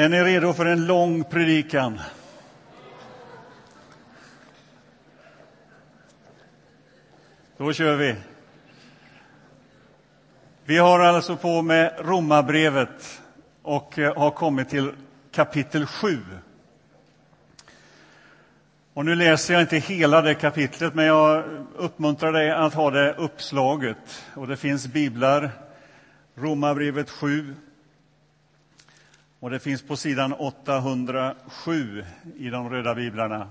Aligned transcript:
Är 0.00 0.08
ni 0.08 0.24
redo 0.24 0.52
för 0.52 0.66
en 0.66 0.86
lång 0.86 1.24
predikan? 1.24 2.00
Då 7.56 7.72
kör 7.72 7.96
vi. 7.96 8.16
Vi 10.64 10.78
har 10.78 11.00
alltså 11.00 11.36
på 11.36 11.62
med 11.62 11.94
Romarbrevet 11.98 13.22
och 13.62 13.98
eh, 13.98 14.16
har 14.16 14.30
kommit 14.30 14.68
till 14.68 14.92
kapitel 15.32 15.86
7. 15.86 16.18
Och 18.94 19.04
nu 19.04 19.14
läser 19.14 19.54
jag 19.54 19.62
inte 19.62 19.76
hela 19.76 20.22
det 20.22 20.34
kapitlet, 20.34 20.94
men 20.94 21.04
jag 21.04 21.44
uppmuntrar 21.76 22.32
dig 22.32 22.50
att 22.50 22.74
ha 22.74 22.90
det 22.90 23.14
uppslaget. 23.14 24.24
Och 24.34 24.48
det 24.48 24.56
finns 24.56 24.86
biblar, 24.86 25.50
Romarbrevet 26.34 27.10
7, 27.10 27.54
och 29.40 29.50
det 29.50 29.60
finns 29.60 29.82
på 29.82 29.96
sidan 29.96 30.32
807 30.32 32.04
i 32.36 32.50
de 32.50 32.70
röda 32.70 32.94
biblarna. 32.94 33.48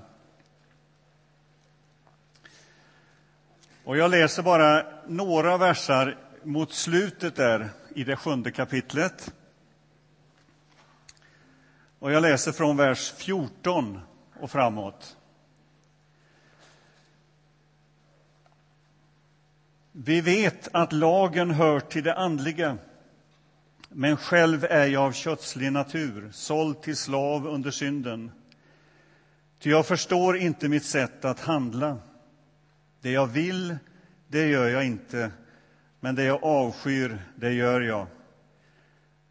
Och 3.83 3.97
jag 3.97 4.11
läser 4.11 4.43
bara 4.43 4.85
några 5.07 5.57
versar 5.57 6.17
mot 6.43 6.73
slutet 6.73 7.35
där 7.35 7.69
i 7.95 8.03
det 8.03 8.15
sjunde 8.15 8.51
kapitlet. 8.51 9.33
Och 11.99 12.11
jag 12.11 12.21
läser 12.21 12.51
från 12.51 12.77
vers 12.77 13.13
14 13.17 13.99
och 14.39 14.51
framåt. 14.51 15.17
Vi 19.91 20.21
vet 20.21 20.67
att 20.73 20.93
lagen 20.93 21.51
hör 21.51 21.79
till 21.79 22.03
det 22.03 22.15
andliga 22.15 22.77
men 23.89 24.17
själv 24.17 24.65
är 24.69 24.87
jag 24.87 25.03
av 25.03 25.11
kötslig 25.11 25.71
natur, 25.71 26.29
såld 26.31 26.81
till 26.81 26.97
slav 26.97 27.47
under 27.47 27.71
synden. 27.71 28.31
Ty 29.59 29.69
jag 29.69 29.85
förstår 29.85 30.37
inte 30.37 30.69
mitt 30.69 30.85
sätt 30.85 31.25
att 31.25 31.39
handla. 31.39 31.97
Det 33.01 33.11
jag 33.11 33.27
vill, 33.27 33.77
det 34.27 34.47
gör 34.47 34.67
jag 34.67 34.85
inte, 34.85 35.31
men 35.99 36.15
det 36.15 36.23
jag 36.23 36.43
avskyr, 36.43 37.21
det 37.35 37.53
gör 37.53 37.81
jag. 37.81 38.07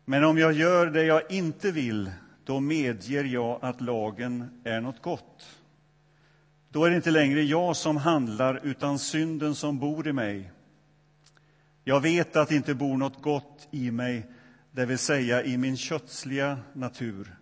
Men 0.05 0.25
om 0.25 0.39
jag 0.39 0.53
gör 0.53 0.87
det 0.87 1.05
jag 1.05 1.33
inte 1.33 1.73
vill, 1.73 2.11
då 2.45 2.61
medger 2.61 3.25
jag 3.25 3.59
att 3.63 3.81
lagen 3.81 4.61
är 4.65 4.81
något 4.81 5.03
gott. 5.03 5.47
Då 6.69 6.85
är 6.85 6.91
det 6.91 6.97
inte 6.97 7.11
längre 7.11 7.43
jag 7.43 7.77
som 7.77 7.97
handlar, 7.97 8.61
utan 8.63 8.99
synden 8.99 9.55
som 9.55 9.79
bor 9.79 10.09
i 10.09 10.13
mig. 10.13 10.53
Jag 11.85 12.01
vet 12.01 12.37
att 12.37 12.49
det 12.49 12.55
inte 12.55 12.75
bor 12.75 12.97
något 12.97 13.23
gott 13.23 13.69
i 13.71 13.91
mig, 13.91 14.27
det 14.73 14.87
vill 14.87 14.99
säga 14.99 15.45
i 15.45 15.57
min 15.57 15.77
kötsliga 15.77 16.59
natur. 16.73 17.37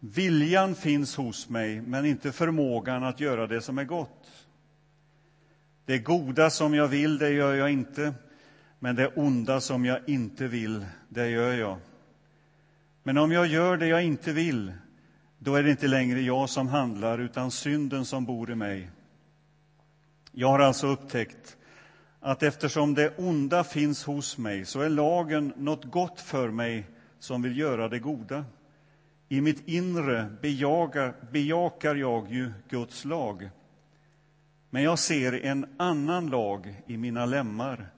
Viljan 0.00 0.74
finns 0.74 1.16
hos 1.16 1.48
mig, 1.48 1.80
men 1.80 2.06
inte 2.06 2.32
förmågan 2.32 3.04
att 3.04 3.20
göra 3.20 3.46
det 3.46 3.60
som 3.60 3.78
är 3.78 3.84
gott. 3.84 4.46
Det 5.84 5.98
goda 5.98 6.50
som 6.50 6.74
jag 6.74 6.88
vill, 6.88 7.18
det 7.18 7.30
gör 7.30 7.54
jag 7.54 7.72
inte, 7.72 8.14
men 8.78 8.96
det 8.96 9.08
onda 9.08 9.60
som 9.60 9.84
jag 9.84 10.08
inte 10.08 10.48
vill, 10.48 10.86
det 11.08 11.28
gör 11.28 11.52
jag. 11.52 11.78
Men 13.02 13.18
om 13.18 13.32
jag 13.32 13.46
gör 13.46 13.76
det 13.76 13.86
jag 13.86 14.04
inte 14.04 14.32
vill, 14.32 14.72
då 15.38 15.54
är 15.54 15.62
det 15.62 15.70
inte 15.70 15.88
längre 15.88 16.20
jag 16.20 16.50
som 16.50 16.68
handlar, 16.68 17.18
utan 17.18 17.50
synden 17.50 18.04
som 18.04 18.24
bor 18.24 18.50
i 18.50 18.54
mig. 18.54 18.90
Jag 20.32 20.48
har 20.48 20.58
alltså 20.58 20.86
upptäckt 20.86 21.56
att 22.24 22.42
eftersom 22.42 22.94
det 22.94 23.18
onda 23.18 23.64
finns 23.64 24.04
hos 24.04 24.38
mig 24.38 24.64
så 24.64 24.80
är 24.80 24.88
lagen 24.88 25.52
något 25.56 25.84
gott 25.84 26.20
för 26.20 26.50
mig 26.50 26.86
som 27.18 27.42
vill 27.42 27.58
göra 27.58 27.88
det 27.88 27.98
goda. 27.98 28.44
I 29.28 29.40
mitt 29.40 29.68
inre 29.68 30.30
bejakar, 30.42 31.14
bejakar 31.32 31.94
jag 31.94 32.32
ju 32.32 32.52
Guds 32.68 33.04
lag. 33.04 33.50
Men 34.70 34.82
jag 34.82 34.98
ser 34.98 35.32
en 35.32 35.66
annan 35.76 36.26
lag 36.26 36.82
i 36.86 36.96
mina 36.96 37.26
lemmar 37.26 37.90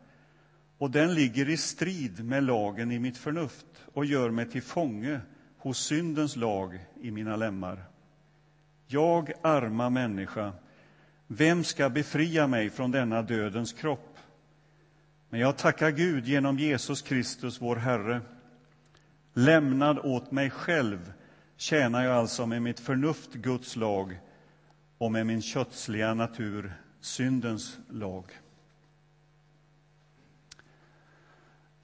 och 0.78 0.90
den 0.90 1.14
ligger 1.14 1.48
i 1.48 1.56
strid 1.56 2.24
med 2.24 2.44
lagen 2.44 2.92
i 2.92 2.98
mitt 2.98 3.16
förnuft 3.16 3.66
och 3.92 4.04
gör 4.04 4.30
mig 4.30 4.50
till 4.50 4.62
fånge 4.62 5.20
hos 5.58 5.78
syndens 5.78 6.36
lag 6.36 6.78
i 7.00 7.10
mina 7.10 7.36
lemmar. 7.36 7.84
Jag, 8.86 9.32
arma 9.42 9.90
människa, 9.90 10.52
vem 11.26 11.64
ska 11.64 11.90
befria 11.90 12.46
mig 12.46 12.70
från 12.70 12.90
denna 12.90 13.22
dödens 13.22 13.72
kropp? 13.72 14.13
Men 15.34 15.40
jag 15.40 15.56
tackar 15.56 15.90
Gud 15.90 16.26
genom 16.26 16.58
Jesus 16.58 17.02
Kristus, 17.02 17.60
vår 17.60 17.76
Herre. 17.76 18.20
Lämnad 19.32 19.98
åt 19.98 20.30
mig 20.30 20.50
själv 20.50 21.12
tjänar 21.56 22.04
jag 22.04 22.16
alltså 22.16 22.46
med 22.46 22.62
mitt 22.62 22.80
förnuft 22.80 23.32
Guds 23.32 23.76
lag 23.76 24.18
och 24.98 25.12
med 25.12 25.26
min 25.26 25.42
kötsliga 25.42 26.14
natur 26.14 26.72
syndens 27.00 27.78
lag. 27.90 28.24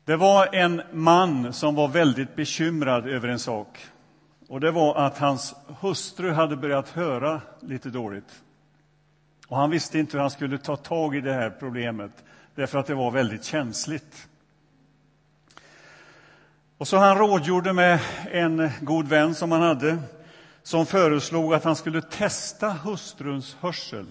Det 0.04 0.16
var 0.16 0.54
en 0.54 0.82
man 0.92 1.52
som 1.52 1.74
var 1.74 1.88
väldigt 1.88 2.36
bekymrad 2.36 3.08
över 3.08 3.28
en 3.28 3.38
sak. 3.38 3.86
Och 4.48 4.60
Det 4.60 4.70
var 4.70 5.06
att 5.06 5.18
hans 5.18 5.54
hustru 5.80 6.30
hade 6.30 6.56
börjat 6.56 6.88
höra 6.88 7.40
lite 7.60 7.90
dåligt. 7.90 8.42
Och 9.48 9.56
Han 9.56 9.70
visste 9.70 9.98
inte 9.98 10.16
hur 10.16 10.20
han 10.20 10.30
skulle 10.30 10.58
ta 10.58 10.76
tag 10.76 11.16
i 11.16 11.20
det 11.20 11.32
här 11.32 11.50
problemet 11.50 12.24
därför 12.60 12.78
att 12.78 12.86
det 12.86 12.94
var 12.94 13.10
väldigt 13.10 13.44
känsligt. 13.44 14.28
Och 16.78 16.88
så 16.88 16.96
han 16.96 17.18
rådgjorde 17.18 17.72
med 17.72 18.00
en 18.30 18.70
god 18.80 19.08
vän 19.08 19.34
som 19.34 19.52
han 19.52 19.62
hade 19.62 19.98
som 20.62 20.86
föreslog 20.86 21.54
att 21.54 21.64
han 21.64 21.76
skulle 21.76 22.02
testa 22.02 22.70
hustruns 22.70 23.56
hörsel 23.60 24.06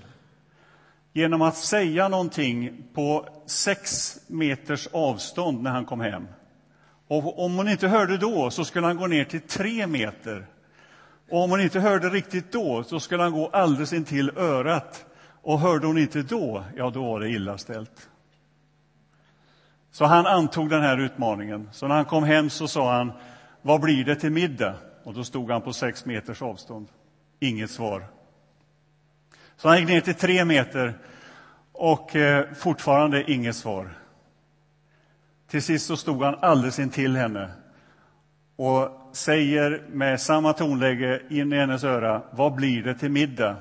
genom 1.13 1.41
att 1.41 1.57
säga 1.57 2.07
någonting 2.07 2.83
på 2.93 3.27
sex 3.45 4.17
meters 4.27 4.87
avstånd 4.91 5.63
när 5.63 5.71
han 5.71 5.85
kom 5.85 5.99
hem. 5.99 6.27
Och 7.07 7.45
om 7.45 7.55
hon 7.55 7.69
inte 7.69 7.87
hörde 7.87 8.17
då, 8.17 8.49
så 8.51 8.65
skulle 8.65 8.87
han 8.87 8.97
gå 8.97 9.07
ner 9.07 9.25
till 9.25 9.41
tre 9.41 9.87
meter. 9.87 10.45
Och 11.29 11.43
om 11.43 11.49
hon 11.49 11.61
inte 11.61 11.79
hörde 11.79 12.09
riktigt 12.09 12.51
då, 12.51 12.83
så 12.83 12.99
skulle 12.99 13.23
han 13.23 13.31
gå 13.31 13.47
alldeles 13.47 13.93
intill 13.93 14.31
örat. 14.37 15.05
Och 15.41 15.59
hörde 15.59 15.87
hon 15.87 15.97
inte 15.97 16.21
då, 16.21 16.63
ja, 16.75 16.89
då 16.89 17.03
var 17.03 17.19
det 17.19 17.29
illa 17.29 17.57
ställt. 17.57 18.09
Så 19.91 20.05
han 20.05 20.27
antog 20.27 20.69
den 20.69 20.81
här 20.81 20.97
utmaningen. 20.97 21.69
Så 21.71 21.87
när 21.87 21.95
han 21.95 22.05
kom 22.05 22.23
hem 22.23 22.49
så 22.49 22.67
sa 22.67 22.93
han, 22.93 23.11
vad 23.61 23.81
blir 23.81 24.05
det 24.05 24.15
till 24.15 24.31
middag? 24.31 24.75
Och 25.03 25.13
då 25.13 25.23
stod 25.23 25.51
han 25.51 25.61
på 25.61 25.73
sex 25.73 26.05
meters 26.05 26.41
avstånd. 26.41 26.87
Inget 27.39 27.71
svar. 27.71 28.07
Så 29.57 29.67
han 29.67 29.77
gick 29.79 29.87
ner 29.87 30.01
till 30.01 30.13
tre 30.13 30.45
meter 30.45 30.97
och 31.71 32.15
eh, 32.15 32.45
fortfarande 32.53 33.31
inget 33.31 33.55
svar. 33.55 33.89
Till 35.47 35.61
sist 35.63 35.85
så 35.85 35.97
stod 35.97 36.23
han 36.23 36.35
alldeles 36.41 36.79
intill 36.79 37.15
henne 37.15 37.51
och 38.55 39.09
säger 39.11 39.83
med 39.89 40.21
samma 40.21 40.53
tonläge 40.53 41.21
in 41.29 41.53
i 41.53 41.55
hennes 41.55 41.83
öra, 41.83 42.21
vad 42.31 42.55
blir 42.55 42.83
det 42.83 42.93
till 42.93 43.11
middag? 43.11 43.55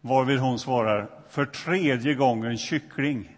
Varvid 0.00 0.38
hon 0.38 0.58
svarar, 0.58 1.10
för 1.28 1.44
tredje 1.44 2.14
gången 2.14 2.58
kyckling. 2.58 3.35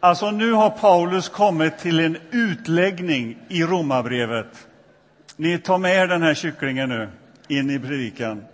Alltså, 0.00 0.30
nu 0.30 0.52
har 0.52 0.70
Paulus 0.70 1.28
kommit 1.28 1.78
till 1.78 2.00
en 2.00 2.16
utläggning 2.30 3.38
i 3.48 3.62
Romarbrevet. 3.62 4.68
Ni 5.36 5.58
tar 5.58 5.78
med 5.78 5.96
er 5.96 6.06
den 6.06 6.22
här 6.22 6.34
kycklingen 6.34 6.88
nu 6.88 7.08
in 7.48 7.70
i 7.70 7.78
predikan. 7.78 8.44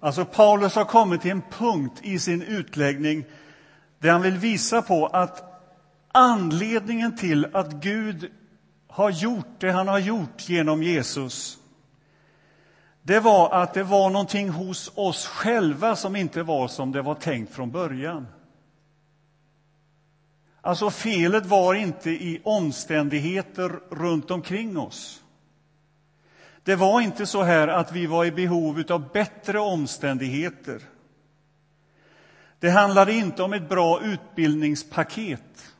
Alltså, 0.00 0.24
Paulus 0.24 0.74
har 0.74 0.84
kommit 0.84 1.20
till 1.20 1.30
en 1.30 1.42
punkt 1.58 2.00
i 2.02 2.18
sin 2.18 2.42
utläggning 2.42 3.24
där 3.98 4.10
han 4.10 4.22
vill 4.22 4.38
visa 4.38 4.82
på 4.82 5.06
att 5.06 5.62
anledningen 6.12 7.16
till 7.16 7.46
att 7.52 7.72
Gud 7.72 8.30
har 8.88 9.10
gjort 9.10 9.46
det 9.58 9.70
han 9.70 9.88
har 9.88 9.98
gjort 9.98 10.48
genom 10.48 10.82
Jesus 10.82 11.58
det 13.06 13.20
var 13.20 13.54
att 13.62 13.74
det 13.74 13.82
var 13.82 14.10
någonting 14.10 14.48
hos 14.48 14.92
oss 14.94 15.26
själva 15.26 15.96
som 15.96 16.16
inte 16.16 16.42
var 16.42 16.68
som 16.68 16.92
det 16.92 17.02
var 17.02 17.14
tänkt 17.14 17.54
från 17.54 17.70
början. 17.70 18.26
Alltså 20.64 20.90
felet 20.90 21.46
var 21.46 21.74
inte 21.74 22.10
i 22.10 22.40
omständigheter 22.44 23.80
runt 23.90 24.30
omkring 24.30 24.78
oss. 24.78 25.22
Det 26.62 26.76
var 26.76 27.00
inte 27.00 27.26
så 27.26 27.42
här 27.42 27.68
att 27.68 27.92
vi 27.92 28.06
var 28.06 28.24
i 28.24 28.32
behov 28.32 28.82
av 28.88 29.12
bättre 29.12 29.58
omständigheter. 29.58 30.80
Det 32.58 32.70
handlade 32.70 33.12
inte 33.12 33.42
om 33.42 33.52
ett 33.52 33.68
bra 33.68 34.00
utbildningspaket. 34.02 35.74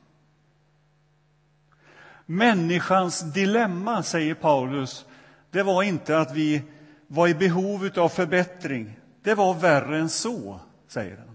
Människans 2.26 3.20
dilemma, 3.20 4.02
säger 4.02 4.34
Paulus, 4.34 5.06
det 5.50 5.62
var 5.62 5.82
inte 5.82 6.18
att 6.18 6.32
vi 6.32 6.62
var 7.06 7.28
i 7.28 7.34
behov 7.34 7.90
av 7.96 8.08
förbättring. 8.08 9.00
Det 9.22 9.34
var 9.34 9.54
värre 9.54 9.98
än 9.98 10.08
så, 10.08 10.60
säger 10.88 11.16
han. 11.16 11.33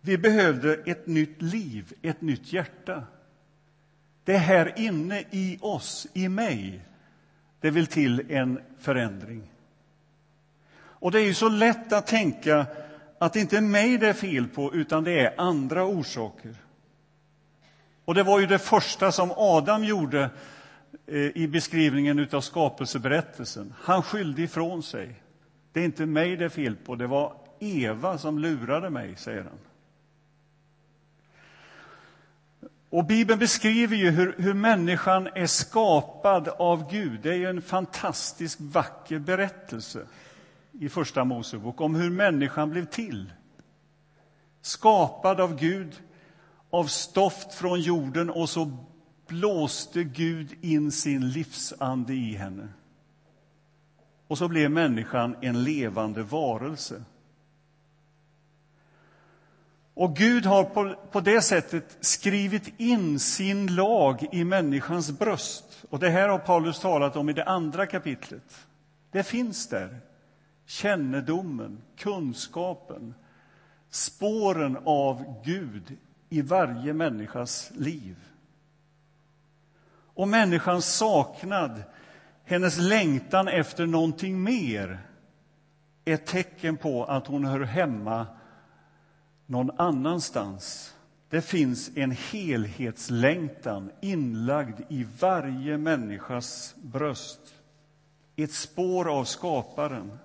Vi 0.00 0.18
behövde 0.18 0.74
ett 0.74 1.06
nytt 1.06 1.42
liv, 1.42 1.92
ett 2.02 2.20
nytt 2.20 2.52
hjärta. 2.52 3.02
Det 4.24 4.34
är 4.34 4.38
här 4.38 4.72
inne 4.76 5.24
i 5.30 5.58
oss, 5.60 6.06
i 6.12 6.28
mig, 6.28 6.80
det 7.60 7.70
vill 7.70 7.86
till 7.86 8.32
en 8.32 8.60
förändring. 8.78 9.42
Och 10.76 11.10
det 11.10 11.20
är 11.20 11.24
ju 11.24 11.34
så 11.34 11.48
lätt 11.48 11.92
att 11.92 12.06
tänka 12.06 12.66
att 13.18 13.32
det 13.32 13.40
inte 13.40 13.56
är 13.56 13.60
mig 13.60 13.98
det 13.98 14.08
är 14.08 14.12
fel 14.12 14.48
på, 14.48 14.74
utan 14.74 15.04
det 15.04 15.20
är 15.20 15.40
andra 15.40 15.84
orsaker. 15.84 16.54
Och 18.04 18.14
det 18.14 18.22
var 18.22 18.40
ju 18.40 18.46
det 18.46 18.58
första 18.58 19.12
som 19.12 19.32
Adam 19.36 19.84
gjorde 19.84 20.30
eh, 21.06 21.16
i 21.16 21.48
beskrivningen 21.48 22.28
av 22.32 22.40
skapelseberättelsen. 22.40 23.74
Han 23.78 24.02
skyllde 24.02 24.42
ifrån 24.42 24.82
sig. 24.82 25.22
Det 25.72 25.80
är 25.80 25.84
inte 25.84 26.06
mig 26.06 26.36
det 26.36 26.44
är 26.44 26.48
fel 26.48 26.76
på, 26.76 26.96
det 26.96 27.06
var 27.06 27.32
Eva 27.58 28.18
som 28.18 28.38
lurade 28.38 28.90
mig, 28.90 29.16
säger 29.16 29.42
han. 29.42 29.58
Och 32.90 33.04
Bibeln 33.04 33.38
beskriver 33.38 33.96
ju 33.96 34.10
hur, 34.10 34.34
hur 34.38 34.54
människan 34.54 35.28
är 35.34 35.46
skapad 35.46 36.48
av 36.48 36.90
Gud. 36.90 37.20
Det 37.22 37.34
är 37.34 37.48
en 37.48 37.62
fantastiskt 37.62 38.60
vacker 38.60 39.18
berättelse 39.18 40.06
i 40.72 40.88
Första 40.88 41.24
Mosebok 41.24 41.80
om 41.80 41.94
hur 41.94 42.10
människan 42.10 42.70
blev 42.70 42.84
till. 42.84 43.32
Skapad 44.60 45.40
av 45.40 45.56
Gud, 45.56 46.00
av 46.70 46.84
stoft 46.84 47.54
från 47.54 47.80
jorden 47.80 48.30
och 48.30 48.48
så 48.48 48.72
blåste 49.26 50.04
Gud 50.04 50.54
in 50.60 50.92
sin 50.92 51.30
livsande 51.30 52.14
i 52.14 52.34
henne. 52.34 52.68
Och 54.26 54.38
så 54.38 54.48
blev 54.48 54.70
människan 54.70 55.36
en 55.40 55.64
levande 55.64 56.22
varelse. 56.22 57.04
Och 60.00 60.16
Gud 60.16 60.46
har 60.46 60.64
på, 60.64 60.94
på 61.10 61.20
det 61.20 61.42
sättet 61.42 61.96
skrivit 62.00 62.80
in 62.80 63.18
sin 63.18 63.74
lag 63.74 64.26
i 64.32 64.44
människans 64.44 65.10
bröst. 65.10 65.84
Och 65.90 65.98
Det 65.98 66.10
här 66.10 66.28
har 66.28 66.38
Paulus 66.38 66.80
talat 66.80 67.16
om 67.16 67.28
i 67.28 67.32
det 67.32 67.44
andra 67.44 67.86
kapitlet. 67.86 68.66
Det 69.10 69.22
finns 69.22 69.68
där. 69.68 70.00
Kännedomen, 70.66 71.82
kunskapen, 71.96 73.14
spåren 73.90 74.78
av 74.84 75.42
Gud 75.44 75.96
i 76.28 76.42
varje 76.42 76.92
människas 76.92 77.72
liv. 77.74 78.16
Och 80.14 80.28
människans 80.28 80.96
saknad, 80.96 81.82
hennes 82.44 82.78
längtan 82.78 83.48
efter 83.48 83.86
någonting 83.86 84.42
mer 84.42 84.98
är 86.04 86.16
tecken 86.16 86.76
på 86.76 87.04
att 87.04 87.26
hon 87.26 87.44
hör 87.44 87.60
hemma 87.60 88.26
någon 89.50 89.70
annanstans. 89.80 90.94
Det 91.28 91.42
finns 91.42 91.90
en 91.94 92.10
helhetslängtan 92.10 93.90
inlagd 94.00 94.80
i 94.88 95.06
varje 95.20 95.78
människas 95.78 96.74
bröst. 96.82 97.54
Ett 98.36 98.52
spår 98.52 99.18
av 99.18 99.24
skaparen. 99.24 100.18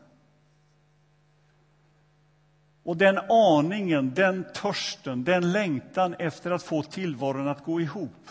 Och 2.84 2.98
den 2.98 3.20
aningen, 3.30 4.14
den 4.14 4.46
törsten, 4.54 5.24
den 5.24 5.52
längtan 5.52 6.16
efter 6.20 6.52
att 6.52 6.64
få 6.64 6.84
tillvaron 6.84 7.48
att 7.48 7.64
gå 7.64 7.82
ihop 7.82 8.30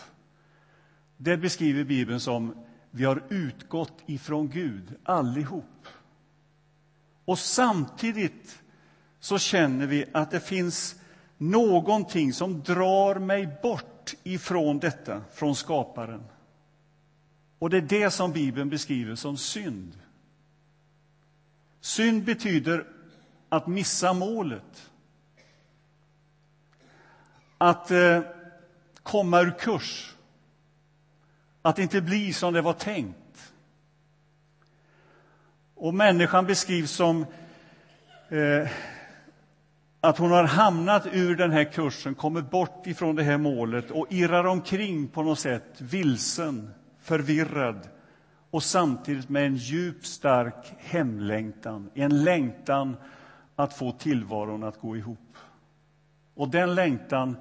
det 1.17 1.37
beskriver 1.37 1.83
Bibeln 1.83 2.19
som 2.19 2.55
vi 2.91 3.05
har 3.05 3.23
utgått 3.29 4.03
ifrån 4.05 4.49
Gud, 4.49 4.95
allihop. 5.03 5.87
Och 7.25 7.39
samtidigt 7.39 8.63
så 9.25 9.37
känner 9.37 9.87
vi 9.87 10.05
att 10.11 10.31
det 10.31 10.39
finns 10.39 10.95
någonting 11.37 12.33
som 12.33 12.63
drar 12.63 13.15
mig 13.15 13.57
bort 13.61 14.13
ifrån 14.23 14.79
detta, 14.79 15.21
från 15.33 15.55
skaparen. 15.55 16.23
Och 17.59 17.69
det 17.69 17.77
är 17.77 17.81
det 17.81 18.11
som 18.11 18.31
Bibeln 18.31 18.69
beskriver 18.69 19.15
som 19.15 19.37
synd. 19.37 19.99
Synd 21.81 22.23
betyder 22.23 22.85
att 23.49 23.67
missa 23.67 24.13
målet. 24.13 24.91
Att 27.57 27.91
eh, 27.91 28.21
komma 29.03 29.41
ur 29.41 29.51
kurs. 29.59 30.15
Att 31.61 31.79
inte 31.79 32.01
bli 32.01 32.33
som 32.33 32.53
det 32.53 32.61
var 32.61 32.73
tänkt. 32.73 33.53
Och 35.75 35.93
människan 35.93 36.45
beskrivs 36.45 36.91
som 36.91 37.25
eh, 38.29 38.69
att 40.05 40.17
hon 40.17 40.31
har 40.31 40.43
hamnat 40.43 41.07
ur 41.11 41.35
den 41.35 41.51
här 41.51 41.63
kursen, 41.63 42.15
kommit 42.15 42.51
bort 42.51 42.87
ifrån 42.87 43.15
det 43.15 43.23
här 43.23 43.37
målet 43.37 43.91
och 43.91 44.07
irrar 44.09 44.43
omkring 44.43 45.07
på 45.07 45.23
något 45.23 45.39
sätt, 45.39 45.81
vilsen, 45.81 46.69
förvirrad 47.01 47.89
och 48.51 48.63
samtidigt 48.63 49.29
med 49.29 49.45
en 49.45 49.55
djup, 49.55 50.05
stark 50.05 50.73
hemlängtan, 50.77 51.89
en 51.93 52.23
längtan 52.23 52.97
att 53.55 53.77
få 53.77 53.91
tillvaron 53.91 54.63
att 54.63 54.79
gå 54.79 54.97
ihop. 54.97 55.37
Och 56.35 56.49
den 56.49 56.75
längtan 56.75 57.37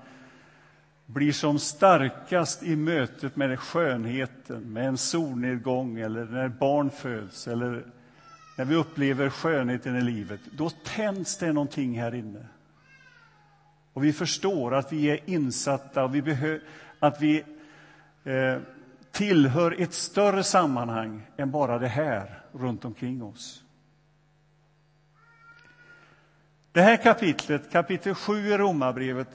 blir 1.06 1.32
som 1.32 1.58
starkast 1.58 2.62
i 2.62 2.76
mötet 2.76 3.36
med 3.36 3.60
skönheten, 3.60 4.72
med 4.72 4.88
en 4.88 4.98
solnedgång 4.98 5.98
eller 5.98 6.24
när 6.24 6.48
barn 6.48 6.90
föds 6.90 7.48
eller 7.48 7.86
när 8.58 8.64
vi 8.64 8.74
upplever 8.74 9.30
skönheten 9.30 9.96
i 9.96 10.02
livet. 10.02 10.40
Då 10.52 10.70
tänds 10.70 11.38
det 11.38 11.52
någonting 11.52 12.00
här 12.00 12.14
inne. 12.14 12.46
Och 13.94 14.04
vi 14.04 14.12
förstår 14.12 14.74
att 14.74 14.92
vi 14.92 15.10
är 15.10 15.20
insatta 15.26 16.04
och 16.04 16.14
vi 16.14 16.60
att 16.98 17.22
vi 17.22 17.44
eh, 18.24 18.58
tillhör 19.12 19.82
ett 19.82 19.94
större 19.94 20.42
sammanhang 20.42 21.26
än 21.36 21.50
bara 21.50 21.78
det 21.78 21.88
här 21.88 22.42
runt 22.52 22.84
omkring 22.84 23.22
oss. 23.22 23.64
Det 26.72 26.80
här 26.82 26.96
kapitlet, 26.96 27.70
kapitel 27.72 28.14
7 28.14 28.48
i 28.48 28.58
Romarbrevet, 28.58 29.28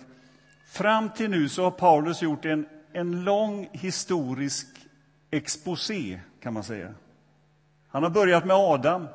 fram 0.66 1.10
till 1.10 1.30
nu 1.30 1.50
så 1.50 1.64
har 1.64 1.72
Paulus 1.72 2.22
gjort 2.22 2.46
en, 2.46 2.66
en 2.94 3.24
lång 3.24 3.70
historisk 3.72 4.68
exposé, 5.32 6.20
kan 6.42 6.54
man 6.54 6.64
säga. 6.64 6.94
Han 7.88 8.04
har 8.04 8.10
börjat 8.10 8.46
med 8.46 8.56
Adam 8.56 9.08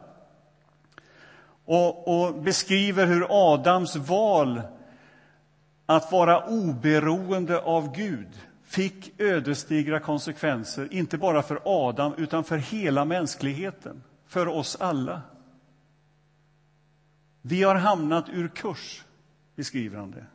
och, 1.65 2.09
och 2.09 2.35
beskriver 2.35 3.07
hur 3.07 3.27
Adams 3.31 3.97
val 3.97 4.63
att 5.87 6.13
vara 6.13 6.45
oberoende 6.45 7.61
av 7.61 7.95
Gud 7.97 8.41
fick 8.63 9.21
ödesdigra 9.21 10.01
konsekvenser, 10.01 10.89
inte 10.91 11.19
bara 11.19 11.43
för 11.43 11.61
Adam 11.65 12.15
utan 12.17 12.45
för 12.45 12.57
hela 12.57 13.05
mänskligheten, 13.05 14.03
för 14.27 14.49
oss 14.49 14.77
alla. 14.81 15.23
Vi 17.43 17.63
har 17.63 17.75
hamnat 17.75 18.29
ur 18.29 18.49
kurs, 18.49 19.05
beskriver 19.57 19.99
han 19.99 20.11
det. 20.11 20.27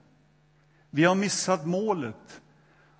Vi 0.90 1.04
har 1.04 1.16
missat 1.16 1.66
målet 1.66 2.42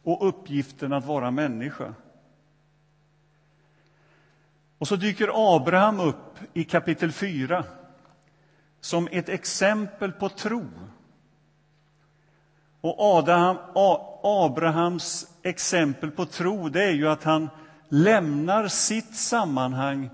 och 0.04 0.28
uppgiften 0.28 0.94
att 0.94 1.06
vara 1.06 1.32
människa. 1.32 1.94
Och 4.78 4.88
så 4.88 4.96
dyker 4.96 5.56
Abraham 5.56 6.00
upp 6.00 6.40
i 6.54 6.64
kapitel 6.64 7.12
4 7.12 7.64
som 8.80 9.08
ett 9.12 9.30
exempel 9.30 10.12
på 10.12 10.30
tro. 10.30 10.70
Och 12.82 12.96
Adam, 13.00 13.58
Abrahams 14.24 15.28
exempel 15.44 16.12
på 16.12 16.26
tro 16.26 16.70
det 16.70 16.84
är 16.84 16.92
ju 16.92 17.08
att 17.08 17.24
han 17.24 17.50
lämnar 17.90 18.68
sitt 18.68 19.16
sammanhang 19.16 20.10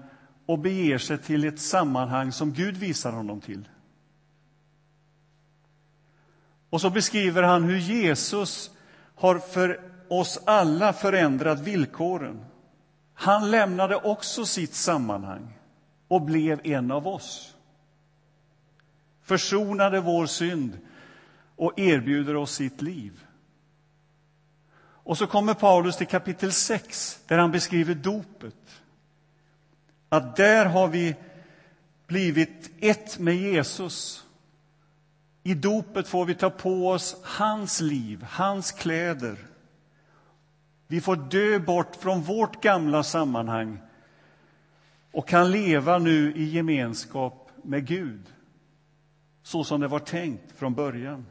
och 0.46 0.60
beger 0.60 0.98
sig 0.98 1.18
till 1.18 1.46
ett 1.46 1.60
sammanhang 1.60 2.32
som 2.32 2.54
Gud 2.54 2.78
visar 2.78 3.12
honom 3.12 3.42
till. 3.42 3.68
Och 6.70 6.82
så 6.82 6.90
beskriver 6.90 7.44
han 7.44 7.64
hur 7.64 7.78
Jesus 7.78 8.72
har 9.16 9.40
för 9.40 9.80
oss 10.10 10.40
alla 10.46 10.94
förändrat 10.94 11.60
villkoren. 11.60 12.46
Han 13.14 13.52
lämnade 13.52 13.96
också 13.96 14.46
sitt 14.46 14.74
sammanhang 14.74 15.60
och 16.08 16.22
blev 16.22 16.62
en 16.64 16.92
av 16.92 17.08
oss. 17.08 17.56
Försonade 19.22 20.00
vår 20.00 20.26
synd 20.26 20.78
och 21.56 21.80
erbjuder 21.80 22.36
oss 22.36 22.56
sitt 22.56 22.82
liv. 22.82 23.26
Och 24.78 25.18
så 25.18 25.28
kommer 25.28 25.54
Paulus 25.54 25.98
till 25.98 26.08
kapitel 26.08 26.52
6, 26.52 27.20
där 27.28 27.38
han 27.38 27.52
beskriver 27.52 27.96
dopet. 27.96 28.82
Att 30.10 30.36
där 30.36 30.66
har 30.66 30.88
vi 30.88 31.16
blivit 32.08 32.72
ett 32.80 33.20
med 33.20 33.36
Jesus. 33.36 34.26
I 35.44 35.54
dopet 35.54 36.08
får 36.08 36.26
vi 36.26 36.36
ta 36.36 36.50
på 36.50 36.90
oss 36.90 37.18
hans 37.24 37.82
liv, 37.82 38.26
hans 38.30 38.72
kläder. 38.72 39.38
Vi 40.88 41.02
får 41.02 41.16
dö 41.16 41.60
bort 41.60 41.96
från 41.96 42.22
vårt 42.22 42.62
gamla 42.62 43.04
sammanhang 43.04 43.80
och 45.12 45.28
kan 45.28 45.52
leva 45.52 45.98
nu 45.98 46.34
i 46.36 46.44
gemenskap 46.44 47.52
med 47.64 47.88
Gud. 47.88 48.22
så 49.44 49.64
som 49.64 49.82
det 49.82 49.88
var 49.88 50.00
tänkt 50.00 50.52
från 50.58 50.74
början. 50.74 51.26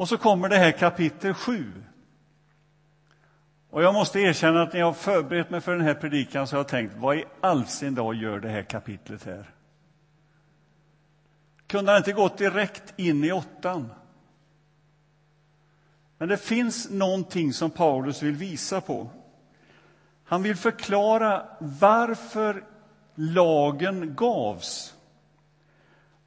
Och 0.00 0.08
så 0.08 0.18
kommer 0.18 0.48
det 0.48 0.56
här 0.56 0.72
kapitel 0.72 1.34
7. 1.34 1.72
Och 3.70 3.82
jag 3.82 3.94
måste 3.94 4.20
erkänna 4.20 4.62
att 4.62 4.72
när 4.72 4.80
jag 4.80 4.86
har 4.86 4.92
förberett 4.92 5.50
mig 5.50 5.60
för 5.60 5.72
den 5.72 5.80
här 5.80 5.94
predikan 5.94 6.46
så 6.46 6.56
har 6.56 6.58
jag 6.58 6.68
tänkt, 6.68 6.94
vad 6.96 7.16
i 7.16 7.24
all 7.40 7.66
sin 7.66 7.94
dag 7.94 8.14
gör 8.14 8.40
det 8.40 8.48
här 8.48 8.62
kapitlet 8.62 9.24
här? 9.24 9.50
Kunde 11.66 11.90
han 11.90 11.98
inte 11.98 12.12
gått 12.12 12.38
direkt 12.38 12.94
in 12.96 13.24
i 13.24 13.32
åttan? 13.32 13.90
Men 16.18 16.28
det 16.28 16.36
finns 16.36 16.90
någonting 16.90 17.52
som 17.52 17.70
Paulus 17.70 18.22
vill 18.22 18.36
visa 18.36 18.80
på. 18.80 19.10
Han 20.24 20.42
vill 20.42 20.56
förklara 20.56 21.46
varför 21.58 22.64
lagen 23.14 24.14
gavs 24.14 24.94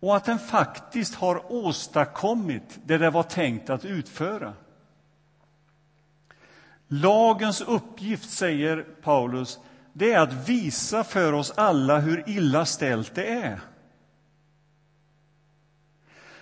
och 0.03 0.15
att 0.15 0.25
den 0.25 0.39
faktiskt 0.39 1.15
har 1.15 1.51
åstadkommit 1.51 2.79
det 2.86 2.98
det 2.98 3.10
var 3.10 3.24
tänkt 3.24 3.69
att 3.69 3.86
utföra. 3.86 4.53
Lagens 6.88 7.62
uppgift, 7.62 8.29
säger 8.29 8.86
Paulus, 9.01 9.60
det 9.93 10.12
är 10.12 10.19
att 10.19 10.50
visa 10.50 11.03
för 11.03 11.33
oss 11.33 11.53
alla 11.55 12.00
hur 12.00 12.29
illa 12.29 12.65
ställt 12.65 13.15
det 13.15 13.27
är. 13.27 13.60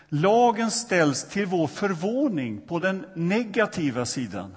Lagen 0.09 0.71
ställs 0.71 1.29
till 1.29 1.45
vår 1.45 1.67
förvåning 1.67 2.61
på 2.61 2.79
den 2.79 3.05
negativa 3.15 4.05
sidan. 4.05 4.55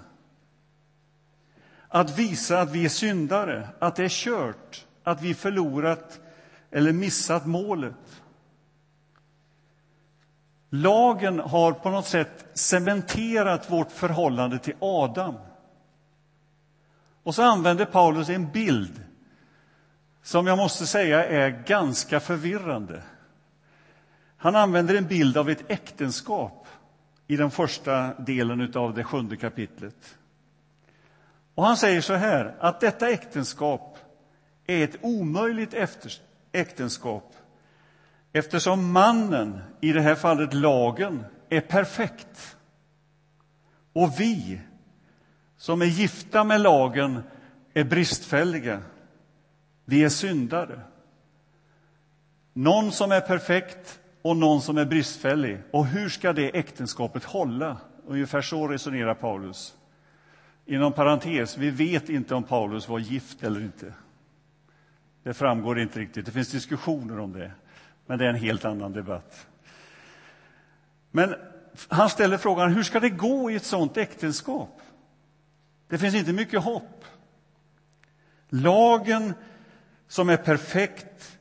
Att 1.88 2.18
visa 2.18 2.60
att 2.60 2.70
vi 2.70 2.84
är 2.84 2.88
syndare, 2.88 3.68
att 3.78 3.96
det 3.96 4.04
är 4.04 4.08
kört, 4.08 4.86
att 5.02 5.22
vi 5.22 5.34
förlorat 5.34 6.20
eller 6.70 6.92
missat 6.92 7.46
målet. 7.46 8.23
Lagen 10.76 11.38
har 11.38 11.72
på 11.72 11.90
något 11.90 12.06
sätt 12.06 12.46
cementerat 12.54 13.70
vårt 13.70 13.90
förhållande 13.92 14.58
till 14.58 14.74
Adam. 14.80 15.34
Och 17.22 17.34
så 17.34 17.42
använder 17.42 17.84
Paulus 17.84 18.28
en 18.28 18.50
bild 18.50 19.04
som 20.22 20.46
jag 20.46 20.58
måste 20.58 20.86
säga 20.86 21.26
är 21.26 21.50
ganska 21.66 22.20
förvirrande. 22.20 23.02
Han 24.36 24.56
använder 24.56 24.94
en 24.94 25.06
bild 25.06 25.36
av 25.36 25.50
ett 25.50 25.70
äktenskap 25.70 26.66
i 27.26 27.36
den 27.36 27.50
första 27.50 28.14
delen 28.14 28.72
av 28.74 28.94
det 28.94 29.04
sjunde 29.04 29.36
kapitlet. 29.36 30.16
Och 31.54 31.66
han 31.66 31.76
säger 31.76 32.00
så 32.00 32.14
här, 32.14 32.54
att 32.60 32.80
detta 32.80 33.10
äktenskap 33.10 33.98
är 34.66 34.84
ett 34.84 34.96
omöjligt 35.00 35.74
äktenskap 36.52 37.34
eftersom 38.34 38.92
mannen, 38.92 39.60
i 39.80 39.92
det 39.92 40.00
här 40.00 40.14
fallet 40.14 40.54
lagen, 40.54 41.24
är 41.48 41.60
perfekt. 41.60 42.56
Och 43.92 44.20
vi, 44.20 44.60
som 45.56 45.82
är 45.82 45.86
gifta 45.86 46.44
med 46.44 46.60
lagen, 46.60 47.22
är 47.74 47.84
bristfälliga. 47.84 48.82
Vi 49.84 50.04
är 50.04 50.08
syndare. 50.08 50.80
Någon 52.52 52.92
som 52.92 53.12
är 53.12 53.20
perfekt 53.20 54.00
och 54.22 54.36
någon 54.36 54.62
som 54.62 54.78
är 54.78 54.84
bristfällig. 54.84 55.62
Och 55.70 55.86
hur 55.86 56.08
ska 56.08 56.32
det 56.32 56.58
äktenskapet 56.58 57.24
hålla? 57.24 57.76
Ungefär 58.06 58.40
så 58.42 58.68
resonerar 58.68 59.14
Paulus. 59.14 59.74
Inom 60.66 60.92
parentes, 60.92 61.58
vi 61.58 61.70
vet 61.70 62.08
inte 62.08 62.34
om 62.34 62.42
Paulus 62.42 62.88
var 62.88 62.98
gift 62.98 63.42
eller 63.42 63.60
inte. 63.60 63.92
Det 65.22 65.34
framgår 65.34 65.80
inte 65.80 66.00
riktigt. 66.00 66.26
Det 66.26 66.32
finns 66.32 66.50
diskussioner 66.50 67.18
om 67.18 67.32
det, 67.32 67.52
men 68.06 68.18
det 68.18 68.24
är 68.24 68.28
en 68.28 68.34
helt 68.34 68.64
annan 68.64 68.92
debatt. 68.92 69.46
Men 71.10 71.34
han 71.88 72.10
ställer 72.10 72.36
frågan, 72.36 72.72
hur 72.72 72.82
ska 72.82 73.00
det 73.00 73.10
gå 73.10 73.50
i 73.50 73.54
ett 73.56 73.64
sånt 73.64 73.96
äktenskap? 73.96 74.80
Det 75.88 75.98
finns 75.98 76.14
inte 76.14 76.32
mycket 76.32 76.62
hopp. 76.62 77.04
Lagen, 78.48 79.34
som 80.08 80.28
är 80.28 80.36
perfekt, 80.36 81.38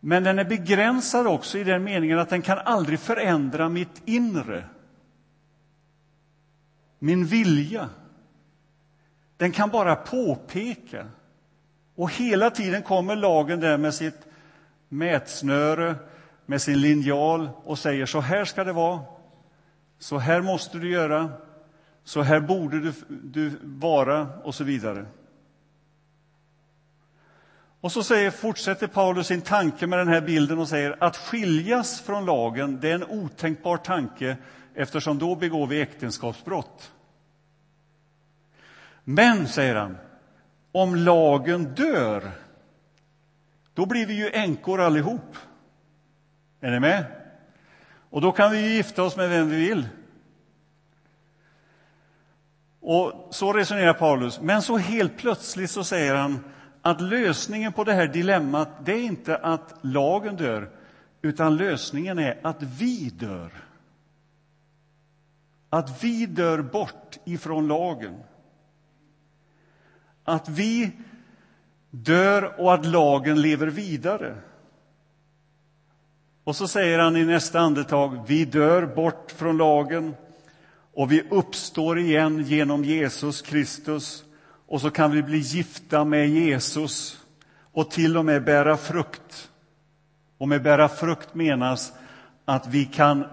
men 0.00 0.24
den 0.24 0.38
är 0.38 0.44
begränsad 0.44 1.26
också 1.26 1.58
i 1.58 1.64
den 1.64 1.84
meningen 1.84 2.18
att 2.18 2.30
den 2.30 2.42
kan 2.42 2.58
aldrig 2.58 3.00
förändra 3.00 3.68
mitt 3.68 4.02
inre, 4.04 4.64
min 6.98 7.26
vilja. 7.26 7.88
Den 9.36 9.52
kan 9.52 9.70
bara 9.70 9.96
påpeka. 9.96 11.06
Och 11.94 12.12
hela 12.12 12.50
tiden 12.50 12.82
kommer 12.82 13.16
lagen 13.16 13.60
där 13.60 13.78
med 13.78 13.94
sitt 13.94 14.26
mätsnöre, 14.88 15.94
med 16.46 16.62
sin 16.62 16.80
linjal 16.80 17.50
och 17.64 17.78
säger 17.78 18.06
så 18.06 18.20
här 18.20 18.44
ska 18.44 18.64
det 18.64 18.72
vara, 18.72 19.00
så 19.98 20.18
här 20.18 20.40
måste 20.40 20.78
du 20.78 20.90
göra, 20.90 21.32
så 22.04 22.22
här 22.22 22.40
borde 22.40 22.80
du, 22.80 22.92
du 23.08 23.58
vara 23.62 24.28
och 24.42 24.54
så 24.54 24.64
vidare. 24.64 25.06
Och 27.80 27.92
så 27.92 28.02
säger, 28.02 28.30
fortsätter 28.30 28.86
Paulus 28.86 29.26
sin 29.26 29.40
tanke 29.40 29.86
med 29.86 29.98
den 29.98 30.08
här 30.08 30.20
bilden 30.20 30.58
och 30.58 30.68
säger 30.68 30.96
att 31.00 31.16
skiljas 31.16 32.00
från 32.00 32.24
lagen, 32.24 32.80
det 32.80 32.90
är 32.90 32.94
en 32.94 33.04
otänkbar 33.04 33.76
tanke 33.76 34.36
eftersom 34.74 35.18
då 35.18 35.36
begår 35.36 35.66
vi 35.66 35.80
äktenskapsbrott. 35.80 36.92
Men, 39.04 39.48
säger 39.48 39.74
han, 39.74 39.96
om 40.72 40.96
lagen 40.96 41.64
dör, 41.64 42.30
då 43.74 43.86
blir 43.86 44.06
vi 44.06 44.14
ju 44.14 44.30
änkor 44.30 44.80
allihop. 44.80 45.36
Är 46.60 46.70
ni 46.70 46.80
med? 46.80 47.04
Och 48.10 48.20
då 48.20 48.32
kan 48.32 48.52
vi 48.52 48.60
ju 48.60 48.74
gifta 48.74 49.02
oss 49.02 49.16
med 49.16 49.28
vem 49.28 49.48
vi 49.48 49.56
vill. 49.56 49.88
Och 52.80 53.28
så 53.30 53.52
resonerar 53.52 53.92
Paulus. 53.92 54.40
Men 54.40 54.62
så 54.62 54.76
helt 54.76 55.16
plötsligt 55.16 55.70
så 55.70 55.84
säger 55.84 56.14
han 56.14 56.44
att 56.82 57.00
lösningen 57.00 57.72
på 57.72 57.84
det 57.84 57.92
här 57.92 58.06
dilemmat, 58.06 58.68
det 58.84 58.92
är 58.92 59.02
inte 59.02 59.36
att 59.36 59.74
lagen 59.80 60.36
dör, 60.36 60.70
utan 61.22 61.56
lösningen 61.56 62.18
är 62.18 62.38
att 62.42 62.62
vi 62.62 63.10
dör. 63.10 63.50
Att 65.70 66.04
vi 66.04 66.26
dör 66.26 66.62
bort 66.62 67.18
ifrån 67.24 67.68
lagen. 67.68 68.22
Att 70.24 70.48
vi 70.48 70.92
dör 71.94 72.60
och 72.60 72.74
att 72.74 72.86
lagen 72.86 73.40
lever 73.40 73.66
vidare. 73.66 74.36
Och 76.44 76.56
så 76.56 76.68
säger 76.68 76.98
han 76.98 77.16
i 77.16 77.24
nästa 77.24 77.60
andetag, 77.60 78.24
vi 78.26 78.44
dör 78.44 78.86
bort 78.86 79.34
från 79.36 79.56
lagen 79.56 80.14
och 80.94 81.12
vi 81.12 81.28
uppstår 81.30 81.98
igen 81.98 82.42
genom 82.42 82.84
Jesus 82.84 83.42
Kristus 83.42 84.24
och 84.66 84.80
så 84.80 84.90
kan 84.90 85.10
vi 85.10 85.22
bli 85.22 85.38
gifta 85.38 86.04
med 86.04 86.28
Jesus 86.28 87.20
och 87.72 87.90
till 87.90 88.16
och 88.16 88.24
med 88.24 88.44
bära 88.44 88.76
frukt. 88.76 89.50
Och 90.38 90.48
med 90.48 90.62
bära 90.62 90.88
frukt 90.88 91.34
menas 91.34 91.92
att 92.44 92.66
vi 92.66 92.84
kan 92.84 93.24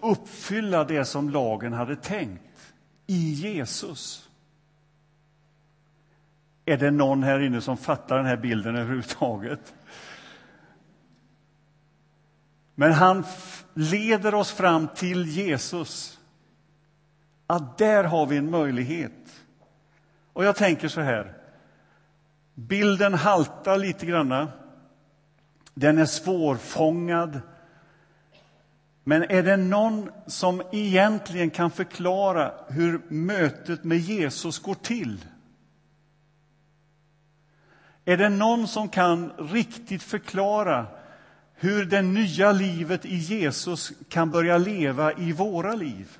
uppfylla 0.00 0.84
det 0.84 1.04
som 1.04 1.30
lagen 1.30 1.72
hade 1.72 1.96
tänkt 1.96 2.72
i 3.06 3.32
Jesus. 3.32 4.27
Är 6.68 6.76
det 6.76 6.90
någon 6.90 7.22
här 7.22 7.40
inne 7.40 7.60
som 7.60 7.76
fattar 7.76 8.16
den 8.16 8.26
här 8.26 8.36
bilden 8.36 8.76
överhuvudtaget? 8.76 9.74
Men 12.74 12.92
han 12.92 13.24
leder 13.74 14.34
oss 14.34 14.52
fram 14.52 14.88
till 14.88 15.26
Jesus. 15.26 16.18
Att 17.46 17.78
där 17.78 18.04
har 18.04 18.26
vi 18.26 18.36
en 18.36 18.50
möjlighet. 18.50 19.42
Och 20.32 20.44
jag 20.44 20.56
tänker 20.56 20.88
så 20.88 21.00
här. 21.00 21.34
Bilden 22.54 23.14
haltar 23.14 23.78
lite 23.78 24.06
grann. 24.06 24.48
Den 25.74 25.98
är 25.98 26.06
svårfångad. 26.06 27.40
Men 29.04 29.22
är 29.22 29.42
det 29.42 29.56
någon 29.56 30.10
som 30.26 30.62
egentligen 30.72 31.50
kan 31.50 31.70
förklara 31.70 32.52
hur 32.68 33.00
mötet 33.08 33.84
med 33.84 33.98
Jesus 33.98 34.58
går 34.58 34.74
till? 34.74 35.24
Är 38.08 38.16
det 38.16 38.28
någon 38.28 38.68
som 38.68 38.88
kan 38.88 39.32
riktigt 39.38 40.02
förklara 40.02 40.86
hur 41.54 41.84
det 41.84 42.02
nya 42.02 42.52
livet 42.52 43.06
i 43.06 43.16
Jesus 43.16 43.92
kan 44.08 44.30
börja 44.30 44.58
leva 44.58 45.12
i 45.12 45.32
våra 45.32 45.74
liv? 45.74 46.18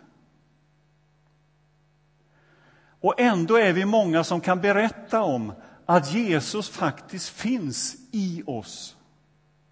Och 3.01 3.21
ändå 3.21 3.57
är 3.57 3.73
vi 3.73 3.85
många 3.85 4.25
som 4.25 4.41
kan 4.41 4.61
berätta 4.61 5.23
om 5.23 5.53
att 5.87 6.13
Jesus 6.13 6.69
faktiskt 6.69 7.29
finns 7.29 7.97
i 8.13 8.43
oss 8.47 8.97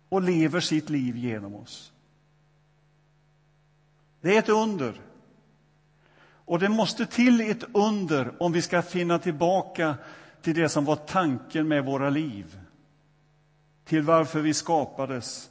och 0.08 0.22
lever 0.22 0.60
sitt 0.60 0.90
liv 0.90 1.16
genom 1.16 1.54
oss. 1.54 1.92
Det 4.20 4.34
är 4.34 4.38
ett 4.38 4.48
under. 4.48 5.00
Och 6.28 6.58
det 6.58 6.68
måste 6.68 7.06
till 7.06 7.40
ett 7.40 7.64
under 7.74 8.42
om 8.42 8.52
vi 8.52 8.62
ska 8.62 8.82
finna 8.82 9.18
tillbaka 9.18 9.94
till 10.46 10.54
det 10.54 10.68
som 10.68 10.84
var 10.84 10.96
tanken 10.96 11.68
med 11.68 11.84
våra 11.84 12.10
liv. 12.10 12.58
Till 13.84 14.02
varför 14.02 14.40
vi 14.40 14.54
skapades 14.54 15.50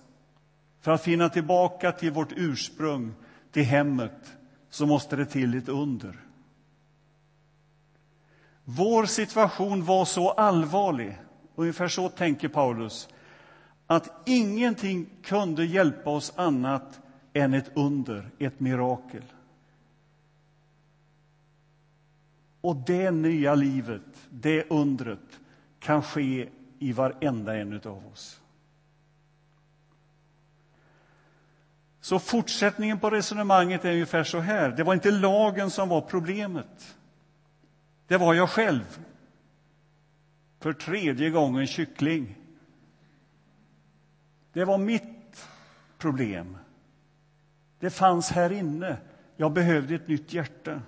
För 0.81 0.91
att 0.91 1.03
finna 1.03 1.29
tillbaka 1.29 1.91
till 1.91 2.11
vårt 2.11 2.31
ursprung, 2.35 3.13
till 3.51 3.63
hemmet, 3.63 4.37
så 4.69 4.85
måste 4.85 5.15
det 5.15 5.25
till 5.25 5.57
ett 5.57 5.69
under. 5.69 6.19
Vår 8.63 9.05
situation 9.05 9.85
var 9.85 10.05
så 10.05 10.31
allvarlig, 10.31 11.17
ungefär 11.55 11.87
så 11.87 12.09
tänker 12.09 12.47
Paulus, 12.47 13.09
att 13.87 14.21
ingenting 14.25 15.09
kunde 15.23 15.65
hjälpa 15.65 16.09
oss 16.09 16.33
annat 16.35 16.99
än 17.33 17.53
ett 17.53 17.71
under, 17.73 18.29
ett 18.39 18.59
mirakel. 18.59 19.23
Och 22.65 22.75
det 22.75 23.11
nya 23.11 23.55
livet, 23.55 24.27
det 24.29 24.69
undret, 24.69 25.39
kan 25.79 26.03
ske 26.03 26.49
i 26.79 26.91
varenda 26.91 27.57
en 27.57 27.73
av 27.73 28.07
oss. 28.07 28.41
Så 32.01 32.19
fortsättningen 32.19 32.99
på 32.99 33.09
resonemanget 33.09 33.85
är 33.85 33.91
ungefär 33.91 34.23
så 34.23 34.39
här. 34.39 34.69
Det 34.69 34.83
var 34.83 34.93
inte 34.93 35.11
lagen 35.11 35.69
som 35.69 35.89
var 35.89 36.01
problemet. 36.01 36.97
Det 38.07 38.17
var 38.17 38.33
jag 38.33 38.49
själv. 38.49 38.99
För 40.59 40.73
tredje 40.73 41.29
gången 41.29 41.67
kyckling. 41.67 42.35
Det 44.53 44.65
var 44.65 44.77
mitt 44.77 45.47
problem. 45.97 46.57
Det 47.79 47.89
fanns 47.89 48.31
här 48.31 48.51
inne. 48.51 48.97
Jag 49.37 49.53
behövde 49.53 49.95
ett 49.95 50.07
nytt 50.07 50.33
hjärta. 50.33 50.81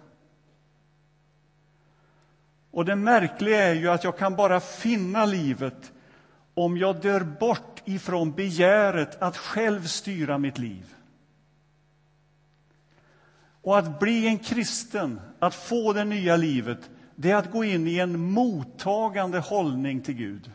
Och 2.72 2.86
det 2.86 2.96
märkliga 2.96 3.64
är 3.64 3.74
ju 3.74 3.90
att 3.90 4.04
jag 4.04 4.18
kan 4.18 4.36
bara 4.36 4.60
finna 4.60 5.26
livet 5.26 5.92
om 6.54 6.78
jag 6.78 7.02
dör 7.02 7.24
bort 7.24 7.82
ifrån 7.86 8.32
begäret 8.32 9.22
att 9.22 9.38
själv 9.38 9.84
styra 9.84 10.38
mitt 10.38 10.58
liv. 10.58 10.94
Och 13.62 13.78
att 13.78 14.00
bli 14.00 14.28
en 14.28 14.40
kristen, 14.40 15.22
att 15.40 15.56
få 15.56 15.94
det 15.94 16.04
nya 16.04 16.36
livet, 16.36 16.90
det 17.16 17.32
är 17.32 17.36
att 17.36 17.52
gå 17.52 17.64
in 17.64 17.88
i 17.88 18.00
en 18.00 18.20
mottagande 18.20 19.40
hållning 19.40 20.02
till 20.02 20.16
Gud. 20.16 20.52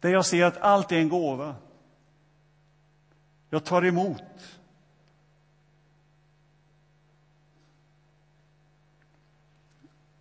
Där 0.00 0.08
jag 0.08 0.26
ser 0.26 0.44
att 0.44 0.60
allt 0.60 0.92
är 0.92 0.96
en 0.96 1.08
gåva. 1.08 1.54
Jag 3.50 3.64
tar 3.64 3.84
emot. 3.84 4.22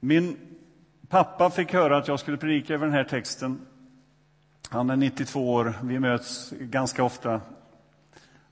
Min 0.04 0.38
pappa 1.10 1.50
fick 1.50 1.74
höra 1.74 1.98
att 1.98 2.08
jag 2.08 2.20
skulle 2.20 2.38
predika 2.38 2.74
över 2.74 2.86
den 2.86 2.96
här 2.96 3.04
texten. 3.04 3.62
Han 4.70 4.90
är 4.90 4.96
92 4.96 5.54
år, 5.54 5.74
vi 5.84 6.00
möts 6.00 6.54
ganska 6.60 7.04
ofta. 7.04 7.42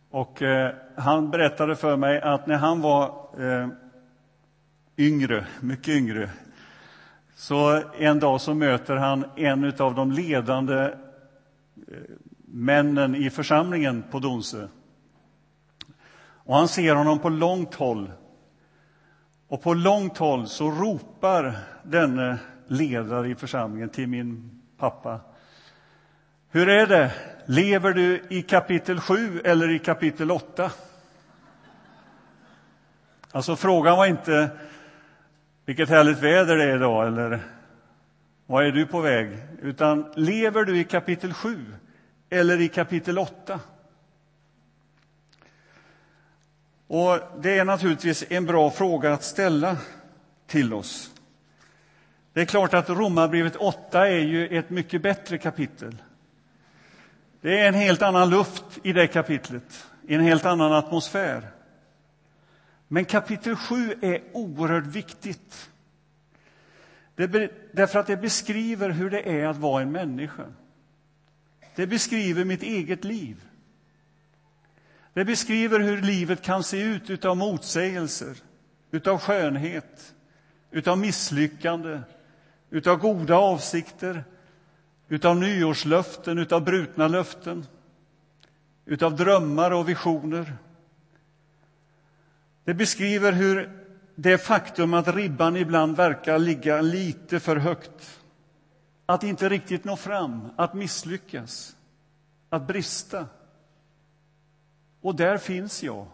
Och 0.10 0.42
eh, 0.42 0.74
han 0.96 1.32
berättade 1.32 1.76
för 1.76 1.98
mig 1.98 2.22
att 2.22 2.48
när 2.48 2.58
han 2.58 2.82
var 2.82 3.06
eh, 3.38 3.68
yngre, 4.98 5.46
mycket 5.60 5.96
yngre, 5.96 6.30
så 7.36 7.82
en 7.98 8.20
dag 8.20 8.42
så 8.42 8.54
möter 8.54 8.96
han 8.96 9.26
en 9.36 9.74
av 9.80 9.96
de 9.96 10.12
ledande 10.12 10.84
eh, 10.84 10.92
männen 12.46 13.16
i 13.16 13.30
församlingen 13.30 14.04
på 14.12 14.20
Donsö. 14.20 14.68
Och 16.22 16.56
han 16.56 16.68
ser 16.68 16.96
honom 16.96 17.20
på 17.20 17.30
långt 17.30 17.74
håll. 17.74 18.12
Och 19.50 19.62
på 19.62 19.74
långt 19.74 20.18
håll 20.18 20.48
så 20.48 20.72
ropar 20.72 21.58
denne 21.84 22.40
ledare 22.68 23.30
i 23.30 23.36
församlingen 23.36 23.90
till 23.90 24.08
min 24.08 24.62
pappa. 24.78 25.20
Hur 26.52 26.70
är 26.70 26.88
det? 26.88 27.12
Lever 27.46 27.94
du 27.94 28.24
i 28.30 28.42
kapitel 28.42 29.00
7 29.00 29.42
eller 29.46 29.72
i 29.72 29.80
kapitel 29.80 30.32
8? 30.32 30.72
Alltså, 33.32 33.56
frågan 33.56 33.98
var 33.98 34.06
inte 34.06 34.50
vilket 35.66 35.90
härligt 35.90 36.20
väder 36.20 36.58
det 36.58 36.64
är 36.64 36.76
idag 36.76 37.08
eller 37.08 37.40
var 38.46 38.64
är 38.64 38.72
du 38.72 38.86
på 38.86 39.02
väg? 39.02 39.38
Utan 39.62 40.12
lever 40.16 40.64
du 40.64 40.80
i 40.80 40.84
kapitel 40.84 41.34
7 41.34 41.66
eller 42.30 42.62
i 42.62 42.68
kapitel 42.68 43.20
8? 43.20 43.60
Och 46.90 47.20
Det 47.42 47.58
är 47.58 47.66
naturligtvis 47.66 48.24
en 48.30 48.46
bra 48.46 48.72
fråga 48.72 49.14
att 49.14 49.24
ställa 49.24 49.78
till 50.48 50.74
oss. 50.74 51.12
Det 52.34 52.42
är 52.42 52.46
klart 52.46 52.74
att 52.74 52.90
Romarbrevet 52.90 53.56
8 53.56 54.08
är 54.08 54.20
ju 54.20 54.58
ett 54.58 54.70
mycket 54.70 55.02
bättre 55.02 55.38
kapitel. 55.38 55.96
Det 57.42 57.60
är 57.60 57.68
en 57.68 57.74
helt 57.74 58.02
annan 58.02 58.30
luft 58.30 58.64
i 58.84 58.94
det 58.94 59.08
kapitlet, 59.08 59.88
en 60.08 60.22
helt 60.22 60.46
annan 60.46 60.74
atmosfär. 60.74 61.48
Men 62.88 63.06
kapitel 63.06 63.56
7 63.56 63.96
är 64.02 64.22
oerhört 64.34 64.86
viktigt. 64.86 65.70
Det, 67.16 67.52
därför 67.72 68.00
att 68.00 68.08
det 68.08 68.18
beskriver 68.18 68.90
hur 68.90 69.10
det 69.10 69.42
är 69.42 69.48
att 69.48 69.58
vara 69.58 69.82
en 69.82 69.92
människa. 69.92 70.46
Det 71.76 71.88
beskriver 71.88 72.46
mitt 72.46 72.64
eget 72.64 73.04
liv. 73.04 73.49
Det 75.14 75.26
beskriver 75.26 75.80
hur 75.80 76.02
livet 76.02 76.42
kan 76.42 76.64
se 76.64 76.82
ut 76.82 77.10
utav 77.10 77.38
motsägelser, 77.38 78.36
utav 78.92 79.20
skönhet, 79.20 80.16
utav 80.72 80.98
misslyckande, 80.98 82.02
utav 82.70 82.98
goda 82.98 83.36
avsikter, 83.36 84.24
utav 85.08 85.38
nyårslöften, 85.38 86.38
utav 86.38 86.64
brutna 86.64 87.08
löften, 87.08 87.66
utav 88.86 89.16
drömmar 89.16 89.72
och 89.72 89.90
visioner. 89.90 90.54
Det 92.64 92.74
beskriver 92.74 93.32
hur 93.32 93.70
det 94.16 94.38
faktum 94.38 94.94
att 94.94 95.08
ribban 95.08 95.58
ibland 95.58 95.98
verkar 95.98 96.40
ligga 96.40 96.82
lite 96.82 97.40
för 97.40 97.56
högt, 97.56 98.20
att 99.06 99.24
inte 99.24 99.50
riktigt 99.50 99.84
nå 99.84 99.96
fram, 99.96 100.50
att 100.56 100.74
misslyckas, 100.74 101.76
att 102.50 102.68
brista. 102.68 103.28
Och 105.02 105.16
där 105.16 105.38
finns 105.38 105.84
jag, 105.84 106.08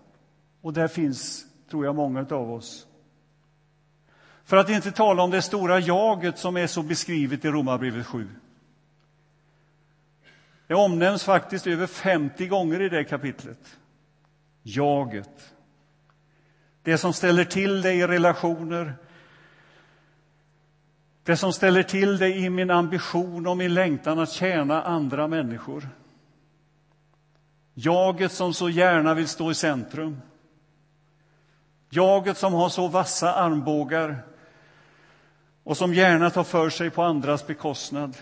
och 0.61 0.73
där 0.73 0.87
finns, 0.87 1.45
tror 1.69 1.85
jag, 1.85 1.95
många 1.95 2.25
av 2.29 2.51
oss. 2.51 2.87
För 4.43 4.57
att 4.57 4.69
inte 4.69 4.91
tala 4.91 5.23
om 5.23 5.31
det 5.31 5.41
stora 5.41 5.79
jaget 5.79 6.37
som 6.37 6.57
är 6.57 6.67
så 6.67 6.83
beskrivet 6.83 7.45
i 7.45 7.47
Romarbrevet 7.47 8.05
7. 8.05 8.27
Det 10.67 10.75
omnämns 10.75 11.23
faktiskt 11.23 11.67
över 11.67 11.87
50 11.87 12.47
gånger 12.47 12.81
i 12.81 12.89
det 12.89 13.03
kapitlet. 13.03 13.77
Jaget. 14.63 15.53
Det 16.83 16.97
som 16.97 17.13
ställer 17.13 17.43
till 17.43 17.81
det 17.81 17.93
i 17.93 18.07
relationer. 18.07 18.93
Det 21.23 21.37
som 21.37 21.53
ställer 21.53 21.83
till 21.83 22.17
det 22.17 22.29
i 22.29 22.49
min 22.49 22.71
ambition 22.71 23.47
och 23.47 23.57
min 23.57 23.73
längtan 23.73 24.19
att 24.19 24.31
tjäna 24.31 24.81
andra 24.81 25.27
människor. 25.27 25.89
Jaget 27.77 28.31
som 28.31 28.53
så 28.53 28.69
gärna 28.69 29.13
vill 29.13 29.27
stå 29.27 29.51
i 29.51 29.55
centrum. 29.55 30.21
Jaget 31.89 32.37
som 32.37 32.53
har 32.53 32.69
så 32.69 32.87
vassa 32.87 33.33
armbågar 33.33 34.23
och 35.63 35.77
som 35.77 35.93
gärna 35.93 36.29
tar 36.29 36.43
för 36.43 36.69
sig 36.69 36.89
på 36.89 37.03
andras 37.03 37.47
bekostnad. 37.47 38.17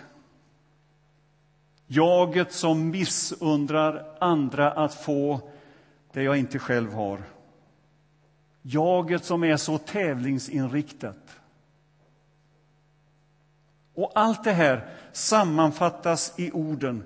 Jaget 1.87 2.53
som 2.53 2.89
missundrar 2.89 4.17
andra 4.19 4.71
att 4.71 4.93
få 4.93 5.41
det 6.13 6.23
jag 6.23 6.37
inte 6.37 6.59
själv 6.59 6.93
har. 6.93 7.21
Jaget 8.61 9.25
som 9.25 9.43
är 9.43 9.57
så 9.57 9.77
tävlingsinriktat. 9.77 11.39
Och 13.93 14.11
allt 14.15 14.43
det 14.43 14.51
här 14.51 14.87
sammanfattas 15.11 16.33
i 16.37 16.51
orden 16.51 17.03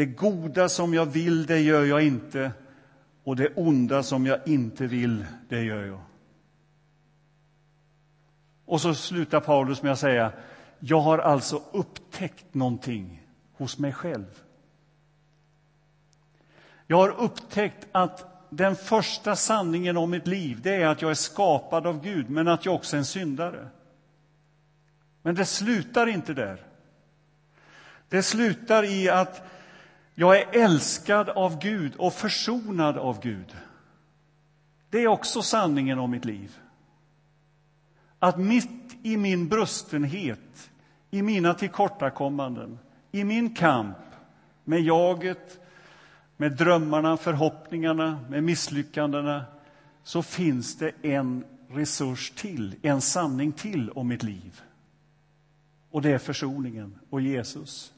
det 0.00 0.06
goda 0.06 0.68
som 0.68 0.94
jag 0.94 1.06
vill, 1.06 1.46
det 1.46 1.60
gör 1.60 1.84
jag 1.84 2.02
inte 2.02 2.52
och 3.24 3.36
det 3.36 3.48
onda 3.56 4.02
som 4.02 4.26
jag 4.26 4.48
inte 4.48 4.86
vill, 4.86 5.24
det 5.48 5.62
gör 5.62 5.84
jag. 5.84 6.00
Och 8.64 8.80
så 8.80 8.94
slutar 8.94 9.40
Paulus 9.40 9.82
med 9.82 9.92
att 9.92 9.98
säga 9.98 10.32
Jag 10.78 11.00
har 11.00 11.18
alltså 11.18 11.62
upptäckt 11.72 12.54
någonting 12.54 13.26
hos 13.52 13.78
mig 13.78 13.92
själv. 13.92 14.42
Jag 16.86 16.96
har 16.96 17.08
upptäckt 17.08 17.86
att 17.92 18.46
den 18.50 18.76
första 18.76 19.36
sanningen 19.36 19.96
om 19.96 20.10
mitt 20.10 20.26
liv 20.26 20.60
det 20.62 20.74
är 20.74 20.86
att 20.86 21.02
jag 21.02 21.10
är 21.10 21.14
skapad 21.14 21.86
av 21.86 22.02
Gud, 22.02 22.30
men 22.30 22.48
att 22.48 22.66
jag 22.66 22.74
också 22.74 22.96
är 22.96 22.98
en 22.98 23.04
syndare. 23.04 23.68
Men 25.22 25.34
det 25.34 25.44
slutar 25.44 26.06
inte 26.06 26.34
där. 26.34 26.66
Det 28.08 28.22
slutar 28.22 28.84
i 28.84 29.08
att 29.08 29.42
jag 30.20 30.40
är 30.40 30.64
älskad 30.64 31.28
av 31.28 31.58
Gud 31.58 31.96
och 31.96 32.12
försonad 32.12 32.98
av 32.98 33.20
Gud. 33.20 33.56
Det 34.90 34.98
är 34.98 35.08
också 35.08 35.42
sanningen 35.42 35.98
om 35.98 36.10
mitt 36.10 36.24
liv. 36.24 36.58
Att 38.18 38.38
mitt 38.38 38.96
i 39.02 39.16
min 39.16 39.48
brustenhet, 39.48 40.70
i 41.10 41.22
mina 41.22 41.54
tillkortakommanden 41.54 42.78
i 43.12 43.24
min 43.24 43.54
kamp 43.54 43.96
med 44.64 44.80
jaget, 44.80 45.60
med 46.36 46.52
drömmarna, 46.52 47.16
förhoppningarna, 47.16 48.24
med 48.28 48.44
misslyckandena, 48.44 49.44
så 50.02 50.22
finns 50.22 50.78
det 50.78 50.92
en 51.02 51.44
resurs 51.70 52.30
till, 52.30 52.74
en 52.82 53.00
sanning 53.00 53.52
till 53.52 53.90
om 53.90 54.08
mitt 54.08 54.22
liv. 54.22 54.60
Och 55.90 56.02
det 56.02 56.10
är 56.10 56.18
försoningen 56.18 56.98
och 57.10 57.20
Jesus. 57.20 57.92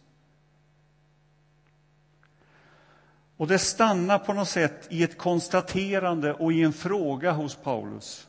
Och 3.43 3.49
det 3.49 3.59
stannar 3.59 4.19
på 4.19 4.33
något 4.33 4.49
sätt 4.49 4.87
i 4.91 5.03
ett 5.03 5.19
konstaterande 5.19 6.35
och 6.35 6.53
i 6.53 6.63
en 6.63 6.73
fråga 6.73 7.33
hos 7.33 7.55
Paulus. 7.55 8.29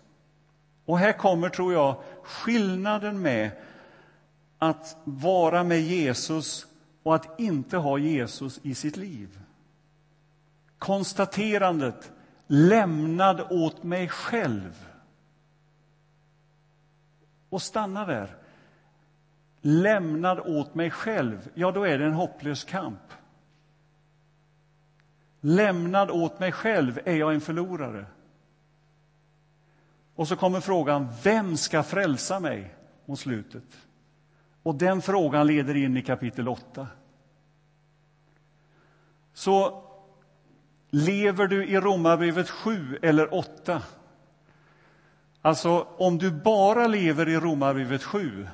Och 0.85 0.99
här 0.99 1.13
kommer, 1.13 1.49
tror 1.49 1.73
jag, 1.73 1.95
skillnaden 2.23 3.21
med 3.21 3.51
att 4.57 4.97
vara 5.03 5.63
med 5.63 5.81
Jesus 5.81 6.67
och 7.03 7.15
att 7.15 7.39
inte 7.39 7.77
ha 7.77 7.97
Jesus 7.97 8.59
i 8.63 8.75
sitt 8.75 8.97
liv. 8.97 9.39
Konstaterandet 10.77 12.11
lämnad 12.47 13.41
åt 13.49 13.83
mig 13.83 14.07
själv. 14.07 14.85
Och 17.49 17.61
stanna 17.61 18.05
där. 18.05 18.35
Lämnad 19.61 20.39
åt 20.39 20.75
mig 20.75 20.91
själv, 20.91 21.49
ja, 21.53 21.71
då 21.71 21.83
är 21.83 21.97
det 21.97 22.05
en 22.05 22.13
hopplös 22.13 22.63
kamp. 22.63 22.99
Lämnad 25.45 26.11
åt 26.11 26.39
mig 26.39 26.51
själv 26.51 26.99
är 27.05 27.15
jag 27.15 27.33
en 27.33 27.41
förlorare. 27.41 28.05
Och 30.15 30.27
så 30.27 30.35
kommer 30.35 30.59
frågan, 30.59 31.07
vem 31.23 31.57
ska 31.57 31.83
frälsa 31.83 32.39
mig? 32.39 32.75
Mot 33.05 33.19
slutet. 33.19 33.63
Och 34.63 34.75
den 34.75 35.01
frågan 35.01 35.47
leder 35.47 35.75
in 35.75 35.97
i 35.97 36.01
kapitel 36.01 36.47
8. 36.47 36.87
Så 39.33 39.83
lever 40.89 41.47
du 41.47 41.65
i 41.65 41.79
Romarbrevet 41.79 42.49
7 42.49 42.99
eller 43.01 43.33
8? 43.33 43.83
Alltså, 45.41 45.87
om 45.97 46.17
du 46.17 46.31
bara 46.31 46.87
lever 46.87 47.29
i 47.29 47.37
Romarbrevet 47.37 48.03
7 48.03 48.47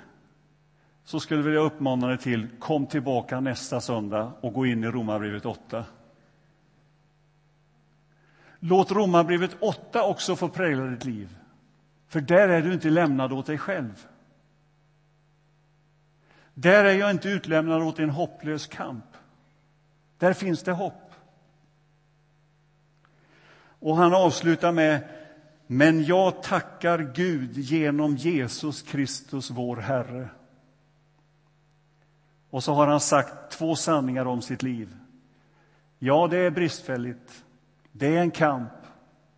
så 1.04 1.20
skulle 1.20 1.40
jag 1.40 1.46
vilja 1.46 1.60
uppmana 1.60 2.08
dig 2.08 2.18
till 2.18 2.48
kom 2.60 2.86
tillbaka 2.86 3.40
nästa 3.40 3.82
söndag 3.82 4.32
och 4.42 4.54
gå 4.54 4.66
in 4.66 4.84
i 4.84 4.88
Romarbrevet 4.88 5.46
8. 5.46 5.86
Låt 8.60 8.92
Romarbrevet 8.92 9.58
8 9.60 10.04
också 10.04 10.36
få 10.36 10.50
prägla 10.50 10.84
ditt 10.84 11.06
liv, 11.06 11.38
för 12.08 12.22
där 12.22 12.50
är 12.50 12.62
du 12.62 12.74
inte 12.74 12.90
lämnad 12.90 13.34
åt 13.34 13.46
dig 13.46 13.58
själv. 13.58 14.08
Där 16.54 16.86
är 16.86 16.94
jag 16.94 17.12
inte 17.12 17.30
utlämnad 17.30 17.82
åt 17.82 18.00
en 18.00 18.10
hopplös 18.10 18.68
kamp. 18.68 19.06
Där 20.18 20.34
finns 20.34 20.64
det 20.64 20.72
hopp. 20.72 21.14
Och 23.80 23.98
han 23.98 24.14
avslutar 24.14 24.72
med 24.72 25.08
Men 25.68 26.04
jag 26.04 26.44
tackar 26.44 27.12
Gud 27.16 27.58
genom 27.58 28.16
Jesus 28.16 28.82
Kristus, 28.82 29.50
vår 29.50 29.78
Herre. 29.78 30.30
Och 32.50 32.64
så 32.64 32.74
har 32.74 32.88
han 32.88 33.00
sagt 33.00 33.52
två 33.52 33.76
sanningar 33.76 34.26
om 34.26 34.42
sitt 34.42 34.64
liv. 34.64 34.96
Ja, 36.00 36.28
det 36.28 36.38
är 36.38 36.52
bristfälligt. 36.52 37.44
Det 37.92 38.16
är 38.16 38.22
en 38.22 38.32
kamp. 38.32 38.72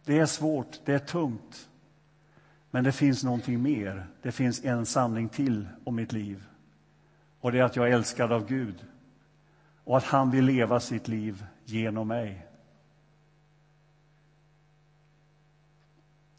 Det 0.05 0.19
är 0.19 0.25
svårt. 0.25 0.79
Det 0.85 0.93
är 0.93 0.99
tungt. 0.99 1.69
Men 2.71 2.83
det 2.83 2.91
finns 2.91 3.23
någonting 3.23 3.61
mer. 3.61 4.07
Det 4.21 4.31
finns 4.31 4.63
en 4.63 4.85
sanning 4.85 5.29
till 5.29 5.67
om 5.83 5.95
mitt 5.95 6.11
liv. 6.11 6.43
Och 7.39 7.51
det 7.51 7.59
är 7.59 7.63
att 7.63 7.75
jag 7.75 7.87
är 7.87 7.91
älskad 7.91 8.31
av 8.31 8.47
Gud 8.47 8.85
och 9.83 9.97
att 9.97 10.03
han 10.03 10.31
vill 10.31 10.45
leva 10.45 10.79
sitt 10.79 11.07
liv 11.07 11.45
genom 11.65 12.07
mig. 12.07 12.47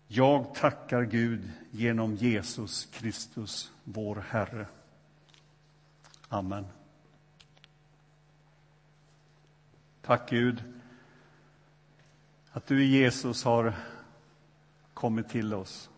Jag 0.07 0.55
tackar 0.55 1.03
Gud 1.03 1.51
genom 1.71 2.15
Jesus 2.15 2.87
Kristus, 2.87 3.73
vår 3.85 4.25
Herre. 4.29 4.67
Amen. 6.29 6.67
Tack 10.03 10.31
Gud 10.31 10.65
att 12.53 12.67
du 12.67 12.85
i 12.85 12.87
Jesus 12.87 13.45
har 13.45 13.75
kommit 14.95 15.29
till 15.29 15.55
oss. 15.55 15.91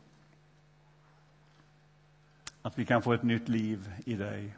Att 2.62 2.78
vi 2.78 2.86
kan 2.86 3.02
få 3.02 3.12
ett 3.12 3.22
nytt 3.22 3.48
liv 3.48 3.92
i 4.04 4.14
dig 4.14 4.54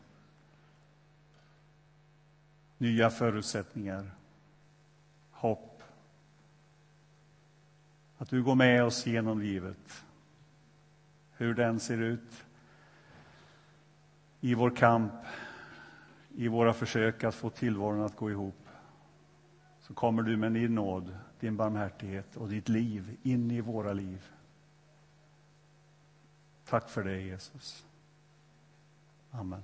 nya 2.79 3.11
förutsättningar, 3.11 4.11
hopp. 5.31 5.83
Att 8.19 8.31
du 8.31 8.43
går 8.43 8.55
med 8.55 8.85
oss 8.85 9.07
genom 9.07 9.41
livet, 9.41 10.05
hur 11.33 11.55
den 11.55 11.81
ser 11.81 11.99
ut 11.99 12.45
i 14.41 14.55
vår 14.55 14.77
kamp, 14.77 15.13
i 16.35 16.49
våra 16.49 16.73
försök 16.73 17.25
att 17.25 17.35
få 17.35 17.51
tillvaron 17.51 18.03
att 18.03 18.17
gå 18.17 18.31
ihop. 18.31 18.69
Så 19.81 19.95
kommer 19.95 20.23
du 20.23 20.37
med 20.37 20.53
din 20.53 20.75
nåd, 20.75 21.19
din 21.41 21.57
barmhärtighet 21.57 22.37
och 22.37 22.49
ditt 22.49 22.69
liv 22.69 23.17
in 23.23 23.51
i 23.51 23.61
våra 23.61 23.93
liv. 23.93 24.25
Tack 26.65 26.89
för 26.89 27.05
det, 27.05 27.21
Jesus. 27.21 27.87
Amen. 29.31 29.63